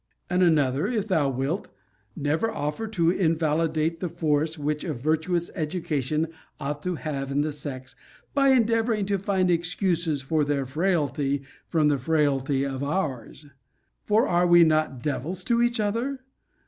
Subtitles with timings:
[0.31, 1.67] And another, if thou wilt
[2.15, 7.51] Never offer to invalidate the force which a virtuous education ought to have in the
[7.51, 7.95] sex,
[8.33, 13.45] by endeavouring to find excuses for their frailty from the frailty of ours.
[14.03, 16.23] For, are we not devils to each other?